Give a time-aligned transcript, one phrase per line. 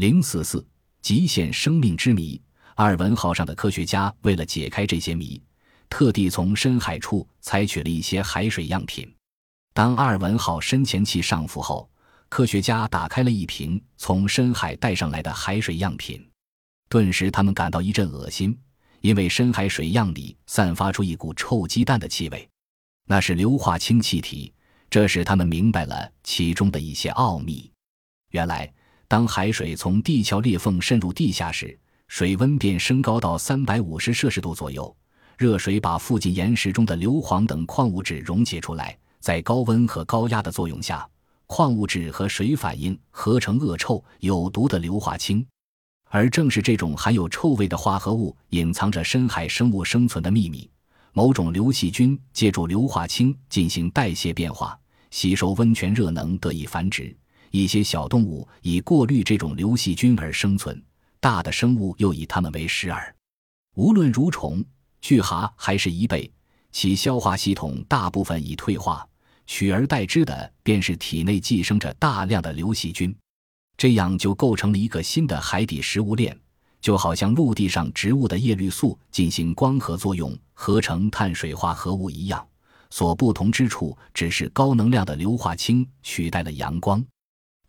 [0.00, 0.66] 零四四
[1.02, 2.40] 极限生命之谜。
[2.76, 5.38] 阿尔文号上的科学家为了解开这些谜，
[5.90, 9.06] 特地从深海处采取了一些海水样品。
[9.74, 11.86] 当阿尔文号深潜器上浮后，
[12.30, 16.26] 科学家打开了一瓶从深海带上来的海水样品，
[16.88, 18.58] 顿时他们感到一阵恶心，
[19.02, 22.48] 因为深海水样里散发出一股臭鸡蛋的气味，
[23.04, 24.50] 那是硫化氢气体。
[24.88, 27.70] 这使他们明白了其中的一些奥秘。
[28.30, 28.72] 原来，
[29.10, 31.76] 当海水从地壳裂缝渗入地下时，
[32.06, 34.96] 水温便升高到三百五十摄氏度左右，
[35.36, 41.04] 热水把附近岩石中的硫磺等矿物质溶解出来，在高温和高压的作用下。
[41.46, 45.44] 矿物质和水反应合成恶臭有毒的硫化氢，
[46.04, 50.70] 而正是这种含有臭味的化合物，隐藏着深海生物生存的秘密。
[51.14, 54.78] 某种硫细菌借助硫化氢进行代谢变化，
[55.10, 57.12] 吸收温泉热能得以繁殖。
[57.50, 60.82] 一些小动物以过滤这种硫细菌而生存，
[61.20, 63.12] 大的生物又以它们为食饵。
[63.76, 64.64] 无论蠕虫、
[65.00, 66.30] 巨蛤还是贻贝，
[66.72, 69.06] 其消化系统大部分已退化。
[69.46, 73.12] 取而代之的便是体内寄生着大量的硫细菌，
[73.76, 76.38] 这样就构成了一个新的海底食物链，
[76.80, 82.46] 就好像陆地上植物的叶绿素进行光合作用合成碳水化合物一样。
[82.90, 87.04] 所不同之处只是高能量的硫化氢取代了阳光，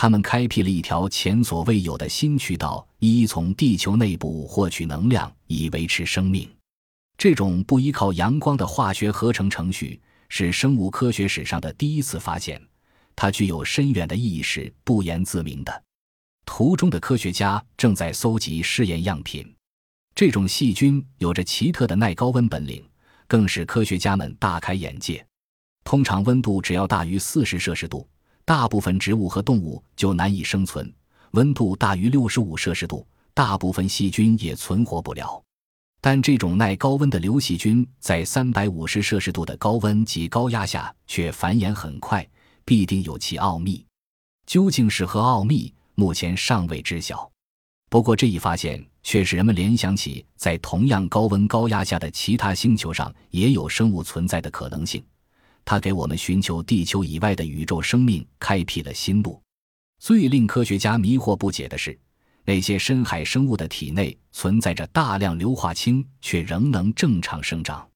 [0.00, 6.48] 他们开辟了一条前所未有的新渠道，一一从地球内部获取能量以维持生命。
[7.16, 10.00] 这种不依靠阳光的化学合成程序。
[10.28, 12.62] 是生物科学史上的第一次发现，
[13.16, 15.82] 它具有深远的意义是不言自明的。
[16.46, 19.52] 图中的科学家正在搜集试验样品，
[20.14, 22.84] 这种细菌有着奇特的耐高温本领，
[23.26, 25.26] 更使科学家们大开眼界。
[25.82, 28.06] 通常温度只要大于四十摄氏度，
[28.48, 30.82] 大部分植物和动物就难以生存；
[31.32, 35.44] 温度大于六十五摄氏度，大部分细菌也存活不了。
[36.00, 42.26] 但这种耐高温的硫细菌在三百五十摄氏度的高温及高压下却繁衍很快，
[42.64, 43.84] 必定有其奥秘。
[44.46, 47.30] 究竟是何奥秘，目前尚未知晓。
[47.90, 55.04] 不过这一发现却使人们联想起，在同样高温高压下的其他星球上也有生物存在的可能性。
[55.70, 59.38] 它给我们寻求地球以外的宇宙生命开辟了新路。
[59.98, 61.98] 最令科学家迷惑不解的是。
[62.46, 67.86] 那些深海生物的体内存在着大量硫化氢，却仍能正常生长。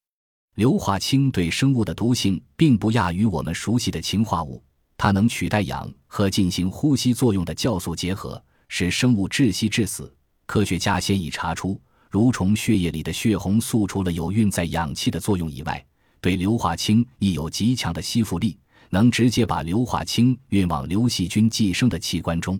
[0.53, 4.63] 硫化氢对生物的毒性并不亚于我们熟悉的氰化物，
[4.95, 10.15] 它能取代氧和进行呼吸作用的酵素结合，使生物窒息致死。
[10.45, 11.81] 科学家先已查出，
[12.11, 15.83] 蠕虫血液里的血红素除了有运载氧气的作用以外，
[16.23, 18.57] 对硫化氢亦有极强的吸附力，
[18.89, 22.57] 能直接把硫化氢运往硫细菌寄生的器官中。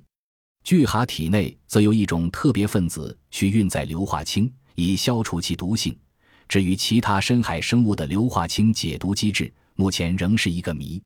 [0.66, 5.97] 巨蛤体内则有一种特别分子去运载硫化氢，以消除其毒性。
[6.50, 11.02] 至于其他深海生物的硫化氢解毒机制，目前仍是一个谜。